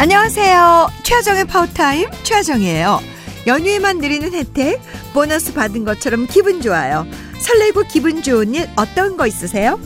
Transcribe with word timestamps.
안녕하세요. 0.00 0.88
최화정의 1.02 1.44
파워타임 1.44 2.08
최화정이에요. 2.22 3.00
연휴에만 3.46 3.98
누리는 3.98 4.32
혜택, 4.32 4.80
보너스 5.12 5.52
받은 5.52 5.84
것처럼 5.84 6.26
기분 6.26 6.62
좋아요. 6.62 7.06
설레고 7.38 7.82
기분 7.82 8.22
좋은 8.22 8.54
일 8.54 8.66
어떤 8.76 9.18
거 9.18 9.26
있으세요? 9.26 9.78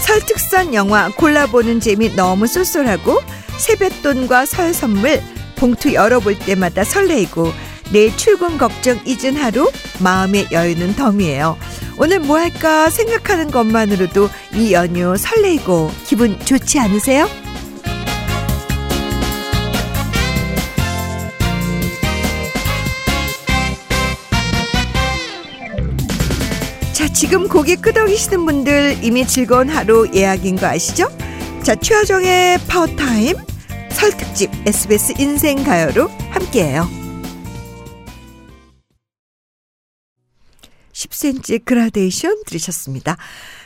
설특선 0.00 0.74
영화 0.74 1.08
골라보는 1.08 1.80
재미 1.80 2.14
너무 2.14 2.46
쏠쏠하고 2.46 3.22
세뱃돈과 3.56 4.44
설 4.44 4.74
선물 4.74 5.22
봉투 5.56 5.94
열어볼 5.94 6.38
때마다 6.40 6.84
설레이고 6.84 7.50
내일 7.94 8.14
출근 8.18 8.58
걱정 8.58 9.00
잊은 9.06 9.36
하루 9.36 9.72
마음의 10.00 10.48
여유는 10.52 10.96
덤이에요. 10.96 11.56
오늘 12.00 12.20
뭐 12.20 12.38
할까 12.38 12.90
생각하는 12.90 13.50
것만으로도 13.50 14.28
이 14.54 14.72
연휴 14.72 15.16
설레이고 15.16 15.90
기분 16.06 16.38
좋지 16.38 16.78
않으세요? 16.78 17.28
자, 26.92 27.08
지금 27.08 27.48
고개 27.48 27.76
끄덕이시는 27.76 28.44
분들 28.44 28.98
이미 29.02 29.26
즐거운 29.26 29.68
하루 29.68 30.08
예약인 30.12 30.56
거 30.56 30.66
아시죠? 30.66 31.08
자, 31.62 31.74
최화정의 31.74 32.58
파워타임 32.68 33.36
설특집 33.90 34.50
SBS 34.66 35.14
인생 35.18 35.64
가요로 35.64 36.08
함께해요. 36.30 36.97
10cm 40.98 41.64
그라데이션 41.64 42.42
들으셨습니다. 42.46 43.16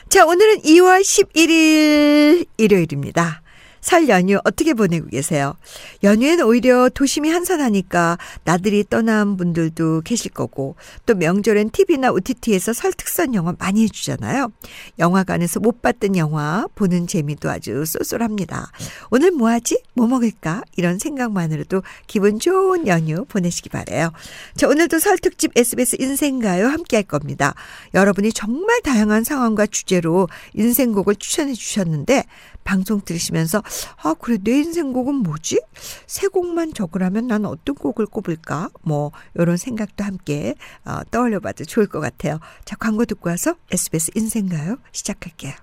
자, 0.09 0.25
오늘은 0.25 0.61
2월 0.61 1.01
11일 1.01 2.45
일요일입니다. 2.57 3.41
설 3.83 4.07
연휴 4.07 4.39
어떻게 4.45 4.73
보내고 4.73 5.07
계세요? 5.09 5.55
연휴엔 6.03 6.41
오히려 6.41 6.87
도심이 6.87 7.29
한산하니까 7.29 8.17
나들이 8.45 8.85
떠난 8.89 9.35
분들도 9.35 10.01
계실 10.05 10.31
거고 10.31 10.77
또 11.05 11.15
명절엔 11.15 11.71
TV나 11.71 12.11
OTT에서 12.11 12.71
설 12.71 12.93
특선 12.93 13.35
영화 13.35 13.53
많이 13.59 13.83
해주잖아요. 13.83 14.53
영화관에서 14.99 15.59
못 15.59 15.81
봤던 15.81 16.15
영화 16.15 16.65
보는 16.75 17.07
재미도 17.07 17.49
아주 17.49 17.83
쏠쏠합니다. 17.85 18.71
오늘 19.11 19.31
뭐 19.31 19.49
하지? 19.49 19.83
뭐 19.95 20.07
먹을까? 20.07 20.61
이런 20.77 20.97
생각만으로도 20.97 21.83
기분 22.07 22.39
좋은 22.39 22.87
연휴 22.87 23.25
보내시기 23.25 23.67
바래요. 23.67 24.11
자, 24.55 24.69
오늘도 24.69 24.99
설 24.99 25.17
특집 25.17 25.51
SBS 25.57 25.97
인생가요 25.99 26.67
함께 26.67 26.95
할 26.95 27.03
겁니다. 27.03 27.53
여러분이 27.93 28.31
정말 28.31 28.81
다양한 28.81 29.25
상황과 29.25 29.65
주제로 29.65 30.29
인생곡을 30.53 31.17
추천해 31.17 31.53
주셨는데 31.53 32.23
방송 32.63 33.01
들으시면서 33.01 33.61
아 34.03 34.13
그래 34.13 34.37
내 34.43 34.59
인생 34.59 34.93
곡은 34.93 35.15
뭐지? 35.15 35.61
새 36.07 36.27
곡만 36.27 36.73
적으라면 36.73 37.27
난 37.27 37.45
어떤 37.45 37.75
곡을 37.75 38.05
꼽을까? 38.05 38.69
뭐 38.81 39.11
이런 39.35 39.57
생각도 39.57 40.03
함께 40.03 40.55
어, 40.85 41.01
떠올려 41.11 41.39
봐도 41.39 41.65
좋을 41.65 41.87
것 41.87 41.99
같아요. 41.99 42.39
자 42.65 42.75
광고 42.75 43.05
듣고 43.05 43.29
와서 43.29 43.55
SBS 43.71 44.11
인생가요 44.15 44.77
시작할게요. 44.91 45.53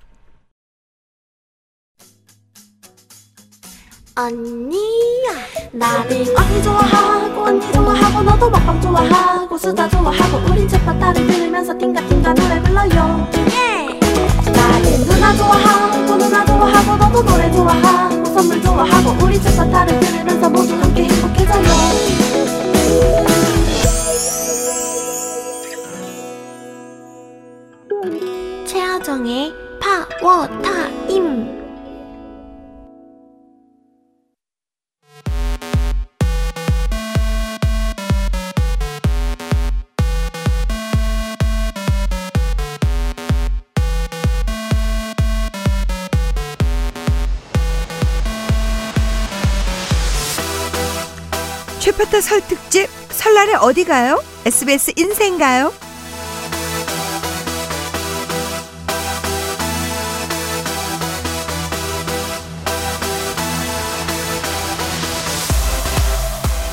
언니야 4.16 5.30
나는 5.72 6.36
언니 6.36 6.62
좋아하고 6.62 7.42
언니 7.42 7.72
좋아하고 7.72 8.22
너도 8.22 8.50
먹방 8.50 8.80
좋아하고 8.80 9.56
수다 9.56 9.88
좋아하고 9.88 10.52
우린 10.52 10.68
제파따를 10.68 11.26
들으면서 11.26 11.76
띵가띵가 11.78 12.34
노래 12.34 12.62
불러요 12.62 13.30
누나 14.82 15.34
좋아하고 15.36 16.16
누나 16.16 16.44
좋아하고 16.44 16.96
너도 16.96 17.22
노래 17.22 17.50
좋아하고 17.52 18.24
선물 18.26 18.62
좋아하고 18.62 19.24
우리 19.24 19.40
제파따를 19.40 20.00
들으면서 20.00 20.48
모두 20.48 20.74
함께 20.74 21.04
행복해져요. 21.04 21.68
최하정의 28.66 29.52
파워타 29.80 30.79
최파타 51.80 52.20
설 52.20 52.42
특집 52.46 52.88
설날에 53.08 53.54
어디 53.54 53.84
가요? 53.84 54.22
SBS 54.44 54.92
인생 54.96 55.38
가요? 55.38 55.72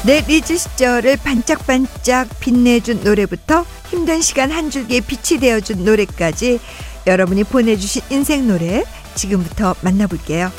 내 0.05 0.21
리즈 0.27 0.57
시절을 0.57 1.17
반짝반짝 1.23 2.27
빛내준 2.41 3.05
노래부터 3.05 3.65
힘든 3.89 4.21
시간 4.21 4.51
한 4.51 4.69
줄기에 4.69 4.99
빛이 4.99 5.39
되어준 5.39 5.85
노래까지 5.85 6.59
여러분이 7.07 7.45
보내주신 7.45 8.01
인생 8.09 8.45
노래 8.47 8.83
지금부터 9.15 9.75
만나볼게요. 9.81 10.51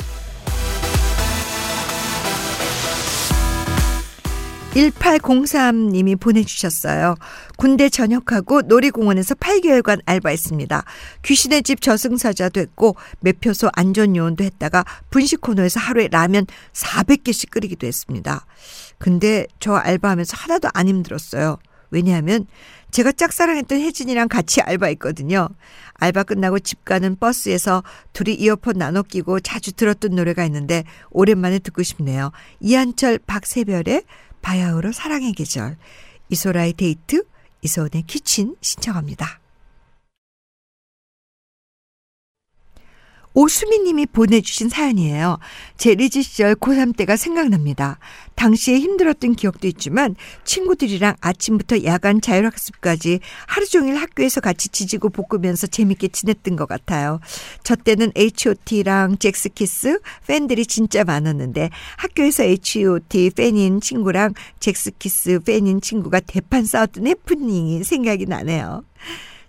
1803님이 4.73 6.19
보내주셨어요. 6.19 7.15
군대 7.57 7.89
전역하고 7.89 8.61
놀이공원에서 8.61 9.35
8개월간 9.35 10.01
알바했습니다. 10.05 10.83
귀신의 11.23 11.63
집 11.63 11.81
저승사자 11.81 12.49
됐고 12.49 12.95
매표소 13.21 13.69
안전요원도 13.73 14.43
했다가 14.43 14.85
분식 15.09 15.41
코너에서 15.41 15.79
하루에 15.79 16.07
라면 16.11 16.45
400개씩 16.73 17.49
끓이기도 17.51 17.87
했습니다. 17.87 18.45
근데 18.97 19.45
저 19.59 19.73
알바하면서 19.75 20.37
하나도 20.37 20.69
안 20.73 20.87
힘들었어요. 20.87 21.57
왜냐하면 21.91 22.45
제가 22.91 23.11
짝사랑했던 23.11 23.79
혜진이랑 23.79 24.27
같이 24.27 24.61
알바했거든요. 24.61 25.49
알바 25.95 26.23
끝나고 26.23 26.59
집 26.59 26.85
가는 26.85 27.15
버스에서 27.15 27.83
둘이 28.13 28.33
이어폰 28.33 28.77
나눠 28.77 29.03
끼고 29.03 29.39
자주 29.41 29.73
들었던 29.73 30.11
노래가 30.15 30.43
있는데 30.45 30.83
오랜만에 31.11 31.59
듣고 31.59 31.83
싶네요. 31.83 32.31
이한철 32.59 33.19
박세별의 33.25 34.03
바야흐로 34.41 34.91
사랑의 34.91 35.33
계절 35.33 35.77
이소라의 36.29 36.73
데이트 36.73 37.23
이소은의 37.61 38.03
키친 38.07 38.55
신청합니다. 38.61 39.39
오수미님이 43.33 44.07
보내주신 44.07 44.69
사연이에요. 44.69 45.37
제 45.77 45.93
리즈 45.95 46.21
시절 46.21 46.55
고3 46.55 46.95
때가 46.97 47.15
생각납니다. 47.15 47.99
당시에 48.35 48.79
힘들었던 48.79 49.35
기억도 49.35 49.67
있지만 49.67 50.15
친구들이랑 50.45 51.15
아침부터 51.21 51.83
야간 51.83 52.21
자율학습까지 52.21 53.19
하루 53.47 53.67
종일 53.67 53.95
학교에서 53.95 54.41
같이 54.41 54.69
지지고 54.69 55.09
볶으면서 55.09 55.67
재밌게 55.67 56.07
지냈던 56.09 56.55
것 56.55 56.67
같아요. 56.67 57.19
저 57.63 57.75
때는 57.75 58.11
H.O.T랑 58.15 59.17
잭스키스 59.17 59.99
팬들이 60.27 60.65
진짜 60.65 61.03
많았는데 61.03 61.69
학교에서 61.97 62.43
H.O.T 62.43 63.31
팬인 63.31 63.81
친구랑 63.81 64.33
잭스키스 64.59 65.39
팬인 65.39 65.81
친구가 65.81 66.21
대판 66.21 66.65
싸웠던 66.65 67.07
해프닝이 67.07 67.83
생각이 67.83 68.25
나네요. 68.25 68.83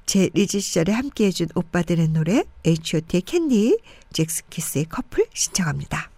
제 0.07 0.31
리즈 0.35 0.61
시절에 0.61 0.93
함께 0.93 1.27
해준 1.27 1.49
오빠들의 1.55 2.09
노래 2.09 2.45
H.O.T의 2.67 3.23
캔디, 3.23 3.79
잭스키스의 4.13 4.87
커플 4.87 5.27
신청합니다. 5.33 6.11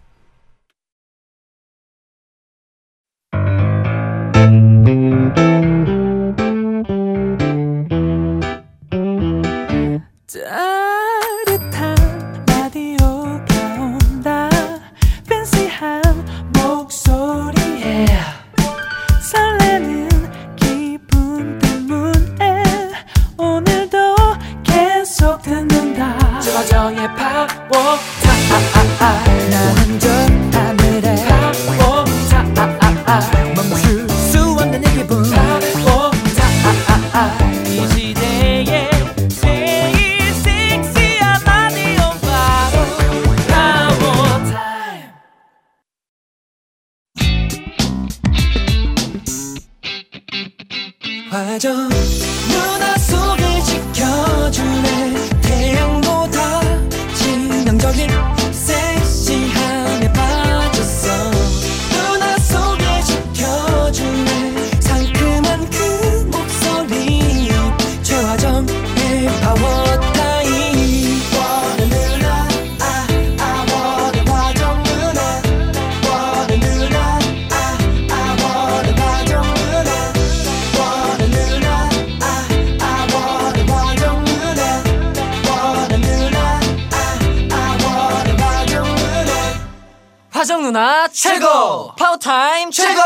화정 90.62 90.62
누나 90.62 91.08
최고! 91.08 91.92
파워타임 91.96 92.70
최고! 92.70 93.00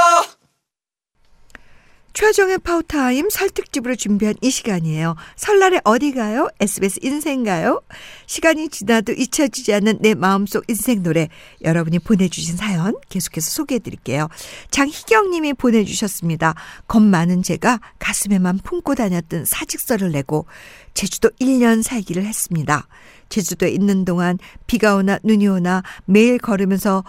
최화정의 2.12 2.58
파워타임 2.58 3.28
설특집으로 3.28 3.94
준비한 3.94 4.34
이 4.40 4.50
시간이에요. 4.50 5.16
설날에 5.36 5.80
어디 5.84 6.12
가요? 6.12 6.48
SBS 6.60 7.00
인생 7.02 7.44
가요? 7.44 7.82
시간이 8.26 8.70
지나도 8.70 9.12
잊혀지지 9.12 9.74
않는 9.74 9.98
내 10.00 10.14
마음속 10.14 10.64
인생 10.68 11.02
노래 11.02 11.28
여러분이 11.62 11.98
보내주신 11.98 12.56
사연 12.56 12.94
계속해서 13.10 13.50
소개해 13.50 13.80
드릴게요. 13.80 14.28
장희경 14.70 15.30
님이 15.30 15.52
보내주셨습니다. 15.52 16.54
겁 16.86 17.02
많은 17.02 17.42
제가 17.42 17.80
가슴에만 17.98 18.60
품고 18.64 18.94
다녔던 18.94 19.44
사직서를 19.44 20.12
내고 20.12 20.46
제주도 20.94 21.28
1년 21.40 21.82
살기를 21.82 22.24
했습니다. 22.24 22.88
제주도에 23.28 23.68
있는 23.70 24.04
동안 24.04 24.38
비가 24.66 24.94
오나 24.94 25.18
눈이 25.22 25.46
오나 25.48 25.82
매일 26.06 26.38
걸으면서 26.38 27.04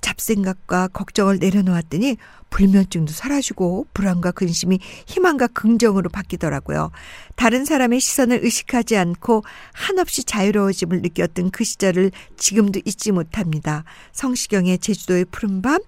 잡생각과 0.00 0.88
걱정을 0.88 1.38
내려놓았더니 1.38 2.16
불면증도 2.50 3.12
사라지고 3.12 3.86
불안과 3.92 4.30
근심이 4.30 4.78
희망과 5.06 5.48
긍정으로 5.48 6.08
바뀌더라고요. 6.10 6.90
다른 7.36 7.64
사람의 7.64 8.00
시선을 8.00 8.44
의식하지 8.44 8.96
않고 8.96 9.44
한없이 9.72 10.24
자유로워짐을 10.24 11.02
느꼈던 11.02 11.50
그 11.50 11.64
시절을 11.64 12.10
지금도 12.36 12.80
잊지 12.84 13.12
못합니다. 13.12 13.84
성시경의 14.12 14.78
제주도의 14.78 15.26
푸른밤, 15.26 15.80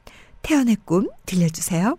태연의 0.42 0.78
꿈 0.84 1.08
들려주세요. 1.26 1.96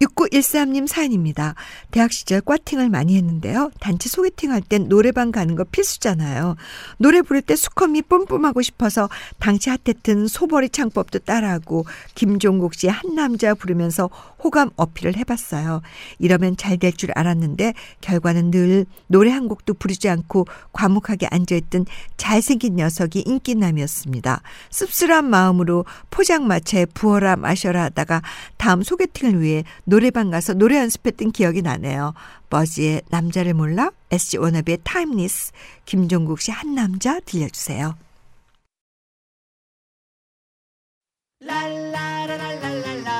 6913님 0.00 0.86
사연입니다. 0.86 1.54
대학 1.90 2.10
시절 2.10 2.40
꽈팅을 2.40 2.88
많이 2.88 3.16
했는데요. 3.16 3.70
단체 3.80 4.08
소개팅 4.08 4.50
할 4.50 4.62
땐 4.62 4.88
노래방 4.88 5.30
가는 5.30 5.56
거 5.56 5.64
필수잖아요. 5.64 6.56
노래 6.98 7.20
부를 7.22 7.42
때 7.42 7.54
수컷미 7.56 8.02
뿜뿜하고 8.02 8.62
싶어서 8.62 9.08
당시 9.38 9.68
핫했던 9.68 10.26
소벌이 10.28 10.70
창법도 10.70 11.20
따라하고 11.20 11.84
김종국 12.14 12.74
씨의 12.74 12.92
한 12.92 13.14
남자 13.14 13.54
부르면서 13.54 14.08
호감 14.42 14.70
어필을 14.76 15.16
해봤어요. 15.18 15.82
이러면 16.18 16.56
잘 16.56 16.78
될 16.78 16.92
줄 16.96 17.10
알았는데 17.14 17.74
결과는 18.00 18.50
늘 18.50 18.86
노래 19.06 19.30
한 19.30 19.48
곡도 19.48 19.74
부르지 19.74 20.08
않고 20.08 20.46
과묵하게 20.72 21.26
앉아있던 21.30 21.84
잘생긴 22.16 22.76
녀석이 22.76 23.24
인기남이었습니다. 23.26 24.40
씁쓸한 24.70 25.28
마음으로 25.28 25.84
포장마차에 26.10 26.86
부어라 26.86 27.36
마셔라 27.36 27.82
하다가 27.84 28.22
다음 28.56 28.82
소개팅을 28.82 29.40
위해 29.42 29.64
노래방 29.90 30.30
가서 30.30 30.54
노래 30.54 30.78
연습했던 30.78 31.32
기억이 31.32 31.62
나네요. 31.62 32.14
버즈의 32.48 33.02
남자를 33.10 33.54
몰라? 33.54 33.90
SG 34.12 34.38
워너비의 34.38 34.78
Timeless, 34.84 35.50
김종국 35.84 36.40
씨 36.40 36.52
한 36.52 36.76
남자 36.76 37.18
들려주세요. 37.18 37.96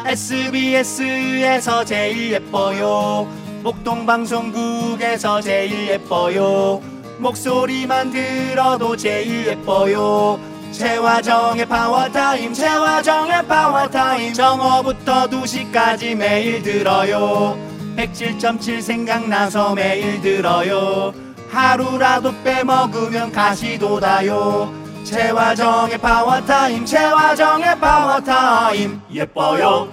SBS에서 0.06 1.84
제일 1.84 2.32
예뻐요 2.32 3.26
목동 3.62 4.06
방송국에서 4.06 5.40
제일 5.40 5.88
예뻐요 5.88 6.80
목소리만 7.18 8.10
들어도 8.10 8.96
제일 8.96 9.46
예뻐요 9.46 10.49
최화정의 10.72 11.66
파워타임 11.66 12.54
최화정의 12.54 13.46
파워타임. 13.46 14.32
정오부터 14.32 15.26
2시까지 15.28 16.14
매일 16.14 16.62
들어요. 16.62 17.58
107.7 17.96 18.80
생각나서 18.80 19.74
매일 19.74 20.20
들어요. 20.20 21.12
하루라도 21.50 22.32
빼먹으면 22.42 23.32
가시 23.32 23.78
돋아요. 23.78 24.72
최화정의 25.04 25.98
파워타임 25.98 26.86
최화정의 26.86 27.78
파워타임. 27.80 29.00
예뻐요. 29.12 29.88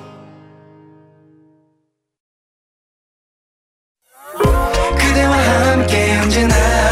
그대와 4.98 5.38
함께 5.38 6.20
언제나 6.22 6.87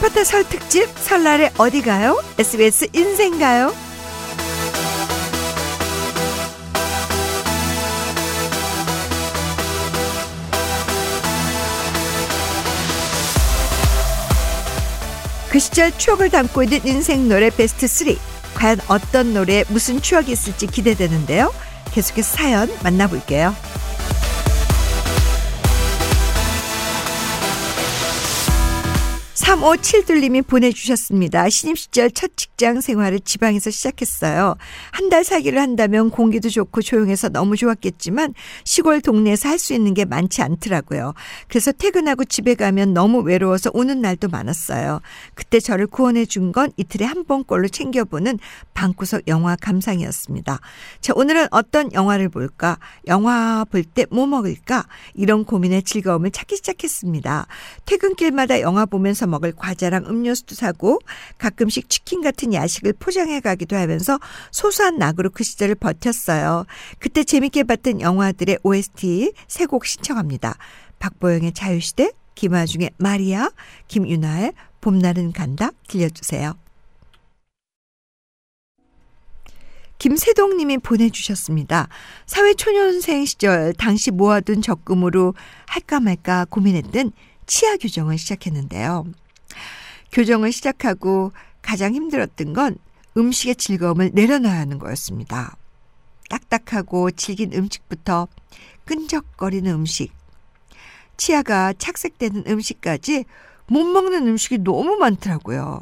최파타 0.00 0.24
설 0.24 0.44
특집 0.44 0.88
설날에 0.96 1.50
어디 1.58 1.82
가요? 1.82 2.18
SBS 2.38 2.88
인생가요? 2.94 3.70
그 15.50 15.58
시절 15.58 15.92
추억을 15.98 16.30
담고 16.30 16.62
있는 16.62 16.80
인생 16.86 17.28
노래 17.28 17.50
베스트 17.50 17.86
3. 17.86 18.16
과연 18.54 18.78
어떤 18.88 19.34
노래에 19.34 19.66
무슨 19.68 20.00
추억이 20.00 20.32
있을지 20.32 20.66
기대되는데요. 20.66 21.52
계속해서 21.92 22.36
사연 22.36 22.70
만나볼게요. 22.82 23.54
3572님이 29.40 30.46
보내주셨습니다. 30.46 31.48
신입 31.48 31.78
시절 31.78 32.10
첫 32.10 32.30
직장 32.36 32.80
생활을 32.82 33.20
지방에서 33.20 33.70
시작했어요. 33.70 34.54
한달 34.92 35.24
살기를 35.24 35.58
한다면 35.58 36.10
공기도 36.10 36.50
좋고 36.50 36.82
조용해서 36.82 37.30
너무 37.30 37.56
좋았겠지만 37.56 38.34
시골 38.64 39.00
동네에서 39.00 39.48
할 39.48 39.60
수 39.60 39.74
있는 39.74 39.92
게 39.92 40.06
많지 40.06 40.40
않더라고요. 40.40 41.12
그래서 41.46 41.70
퇴근하고 41.70 42.24
집에 42.24 42.54
가면 42.54 42.94
너무 42.94 43.20
외로워서 43.20 43.70
우는 43.74 44.00
날도 44.00 44.28
많았어요. 44.28 45.00
그때 45.34 45.60
저를 45.60 45.86
구원해 45.86 46.24
준 46.24 46.50
건 46.52 46.72
이틀에 46.78 47.04
한 47.04 47.24
번꼴로 47.26 47.68
챙겨보는 47.68 48.38
방구석 48.74 49.28
영화 49.28 49.54
감상이었습니다. 49.54 50.58
자, 51.00 51.12
오늘은 51.14 51.46
어떤 51.52 51.92
영화를 51.92 52.28
볼까? 52.30 52.78
영화 53.06 53.64
볼 53.70 53.84
때 53.84 54.06
뭐 54.10 54.26
먹을까? 54.26 54.86
이런 55.14 55.44
고민의 55.44 55.82
즐거움을 55.82 56.30
찾기 56.30 56.56
시작했습니다. 56.56 57.46
퇴근길마다 57.84 58.60
영화 58.62 58.86
보면서 58.86 59.26
먹을 59.30 59.52
과자랑 59.56 60.04
음료수도 60.06 60.54
사고 60.54 60.98
가끔씩 61.38 61.88
치킨 61.88 62.20
같은 62.20 62.52
야식을 62.52 62.94
포장해 62.98 63.40
가기도 63.40 63.76
하면서 63.76 64.18
소소한 64.50 64.98
낙으로 64.98 65.30
그 65.30 65.42
시절을 65.44 65.76
버텼어요. 65.76 66.66
그때 66.98 67.24
재밌게 67.24 67.64
봤던 67.64 68.02
영화들의 68.02 68.58
OST 68.62 69.32
세 69.48 69.66
곡 69.70 69.86
신청합니다. 69.86 70.56
박보영의 70.98 71.52
자유시대, 71.52 72.12
김아중의 72.34 72.90
마리아, 72.98 73.50
김윤아의 73.88 74.52
봄날은 74.80 75.32
간다 75.32 75.70
들려주세요. 75.88 76.54
김세동 79.98 80.56
님이 80.56 80.78
보내주셨습니다. 80.78 81.88
사회초년생 82.26 83.26
시절 83.26 83.74
당시 83.74 84.10
모아둔 84.10 84.62
적금으로 84.62 85.34
할까 85.66 86.00
말까 86.00 86.46
고민했던 86.48 87.12
치아 87.50 87.76
교정을 87.76 88.16
시작했는데요. 88.16 89.06
교정을 90.12 90.52
시작하고 90.52 91.32
가장 91.62 91.96
힘들었던 91.96 92.52
건 92.52 92.78
음식의 93.16 93.56
즐거움을 93.56 94.12
내려놔야 94.14 94.56
하는 94.56 94.78
거였습니다. 94.78 95.56
딱딱하고 96.28 97.10
질긴 97.10 97.52
음식부터 97.52 98.28
끈적거리는 98.84 99.68
음식, 99.68 100.12
치아가 101.16 101.72
착색되는 101.72 102.44
음식까지 102.46 103.24
못 103.66 103.82
먹는 103.82 104.28
음식이 104.28 104.58
너무 104.58 104.96
많더라고요. 104.98 105.80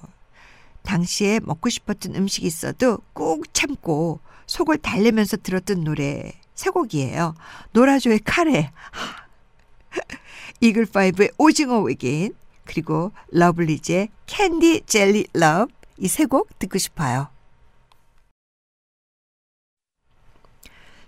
당시에 0.85 1.39
먹고 1.45 1.69
싶었던 1.69 2.17
음식이 2.17 2.47
있어도 2.47 2.97
꾹 3.13 3.45
참고 3.53 4.21
속을 4.47 4.79
달래면서 4.79 5.37
들었던 5.37 5.85
노래 5.85 6.33
세 6.55 6.71
곡이에요. 6.71 7.35
노라조의 7.73 8.21
카레, 8.21 8.73
이글파이브의 10.61 11.31
오징어 11.39 11.81
외계인, 11.81 12.35
그리고 12.65 13.13
러블리즈의 13.31 14.09
Candy 14.27 14.83
Jelly 14.87 15.29
Love 15.33 15.73
이 16.01 16.07
세 16.07 16.27
곡 16.27 16.59
듣고 16.59 16.79
싶어요. 16.79 17.29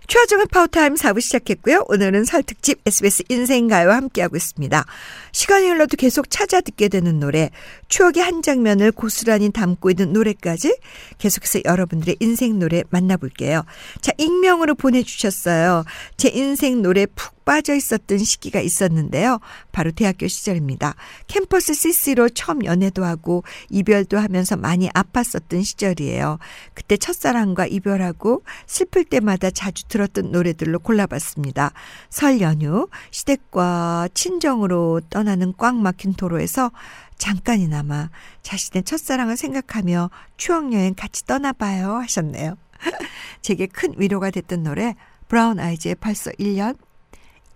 최화정의 0.07 0.47
파워타임 0.51 0.95
4부 0.95 1.21
시작했고요. 1.21 1.85
오늘은 1.87 2.25
설 2.25 2.43
특집 2.43 2.81
SBS 2.85 3.23
인생가요 3.29 3.91
함께하고 3.91 4.35
있습니다. 4.35 4.83
시간이 5.31 5.69
흘러도 5.69 5.95
계속 5.95 6.29
찾아 6.29 6.59
듣게 6.59 6.89
되는 6.89 7.17
노래, 7.21 7.49
추억의 7.87 8.21
한 8.21 8.41
장면을 8.41 8.91
고스란히 8.91 9.51
담고 9.51 9.89
있는 9.91 10.11
노래까지 10.11 10.77
계속해서 11.17 11.61
여러분들의 11.63 12.17
인생 12.19 12.59
노래 12.59 12.83
만나볼게요. 12.89 13.63
자, 14.01 14.11
익명으로 14.17 14.75
보내주셨어요. 14.75 15.85
제 16.17 16.27
인생 16.27 16.81
노래 16.81 17.05
푹 17.05 17.40
빠져 17.51 17.75
있었던 17.75 18.19
시기가 18.19 18.61
있었는데요. 18.61 19.41
바로 19.73 19.91
대학교 19.91 20.25
시절입니다. 20.25 20.95
캠퍼스 21.27 21.73
CC로 21.73 22.29
처음 22.29 22.63
연애도 22.63 23.03
하고 23.03 23.43
이별도 23.69 24.17
하면서 24.17 24.55
많이 24.55 24.87
아팠었던 24.87 25.61
시절이에요. 25.61 26.39
그때 26.73 26.95
첫사랑과 26.95 27.65
이별하고 27.65 28.45
슬플 28.67 29.03
때마다 29.03 29.51
자주 29.51 29.85
들었던 29.89 30.31
노래들로 30.31 30.79
골라봤습니다. 30.79 31.73
설 32.09 32.39
연휴 32.39 32.87
시댁과 33.11 34.07
친정으로 34.13 35.01
떠나는 35.09 35.53
꽉 35.57 35.75
막힌 35.75 36.13
도로에서 36.13 36.71
잠깐이나마 37.17 38.09
자신의 38.43 38.83
첫사랑을 38.83 39.35
생각하며 39.35 40.09
추억여행 40.37 40.93
같이 40.95 41.25
떠나봐요 41.25 41.95
하셨네요. 41.95 42.55
제게 43.41 43.65
큰 43.67 43.93
위로가 43.97 44.29
됐던 44.29 44.63
노래 44.63 44.95
브라운 45.27 45.59
아이즈의 45.59 45.95
벌써 45.95 46.31
1년 46.31 46.77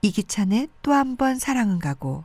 이기찬의 0.06 0.70
또 0.84 0.92
한 0.94 1.18
번 1.18 1.40
사랑은 1.40 1.80
가고 1.80 2.24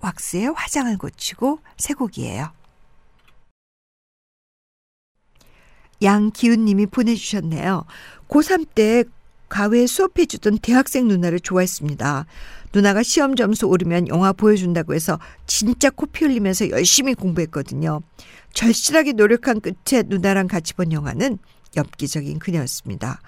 왁스의 0.00 0.52
화장을 0.54 0.96
고치고 0.98 1.60
세 1.78 1.94
곡이에요. 1.94 2.50
양기훈님이 6.02 6.86
보내주셨네요. 6.86 7.84
고3 8.28 8.66
때 8.74 9.04
과외 9.48 9.86
수업해주던 9.86 10.58
대학생 10.58 11.06
누나를 11.06 11.38
좋아했습니다. 11.40 12.26
누나가 12.72 13.02
시험 13.02 13.36
점수 13.36 13.66
오르면 13.68 14.08
영화 14.08 14.32
보여준다고 14.32 14.94
해서 14.94 15.18
진짜 15.46 15.90
코피 15.90 16.24
흘리면서 16.24 16.70
열심히 16.70 17.14
공부했거든요. 17.14 18.00
절실하게 18.52 19.12
노력한 19.12 19.60
끝에 19.60 20.02
누나랑 20.06 20.48
같이 20.48 20.74
본 20.74 20.92
영화는 20.92 21.38
엽기적인 21.76 22.38
그녀였습니다. 22.38 23.20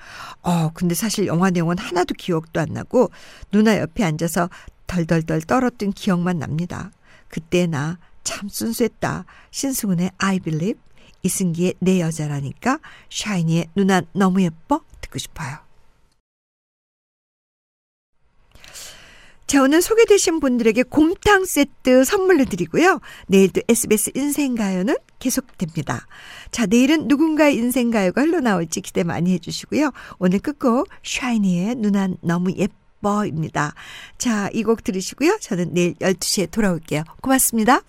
어, 0.43 0.71
근데 0.71 0.95
사실 0.95 1.27
영화 1.27 1.51
내용은 1.51 1.79
하나도 1.79 2.15
기억도 2.15 2.61
안 2.61 2.69
나고 2.73 3.11
누나 3.51 3.79
옆에 3.79 4.05
앉아서 4.05 4.51
덜덜덜 4.87 5.43
떨었던 5.43 5.93
기억만 5.93 6.39
납니다. 6.39 6.91
그때 7.29 7.67
나 7.67 7.99
참 8.27 8.49
순수했다. 8.49 9.25
신승훈의 9.53 10.11
I 10.19 10.41
Believe, 10.41 10.81
이승기의 11.23 11.75
내 11.79 12.01
여자라니까, 12.01 12.81
샤이니의 13.09 13.69
누나 13.77 14.03
너무 14.13 14.43
예뻐 14.43 14.81
듣고 15.01 15.19
싶어요. 15.19 15.66
자, 19.47 19.63
오늘 19.63 19.81
소개되신 19.81 20.41
분들에게 20.41 20.83
곰탕 20.85 21.45
세트 21.45 22.05
선물로 22.05 22.47
드리고요. 22.47 23.01
내일도 23.29 23.61
SBS 23.69 24.11
인생가요는 24.17 24.97
계속됩니다. 25.21 26.07
자, 26.51 26.67
내일은 26.67 27.07
누군가의 27.07 27.55
인생가요가 27.55 28.23
흘러나올지 28.23 28.81
기대 28.81 29.05
많이 29.05 29.33
해주시고요. 29.35 29.93
오늘 30.19 30.41
끝곡 30.41 30.89
샤이니의 31.05 31.77
누나 31.77 32.09
너무 32.23 32.51
예뻐입니다. 32.57 33.75
자, 34.19 34.51
이 34.53 34.65
곡 34.65 34.83
들으시고요. 34.83 35.39
저는 35.41 35.75
내일 35.75 35.95
12시에 35.95 36.51
돌아올게요. 36.51 37.05
고맙습니다. 37.23 37.83